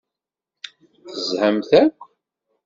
Tezhamt 1.05 1.71
akk. 1.83 1.99